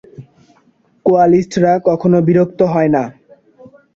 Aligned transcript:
কোয়ালিস্টরা 1.05 1.71
কখনো 1.87 2.17
বিরক্ত 2.27 2.59
হয় 2.73 2.89
না। 2.95 3.03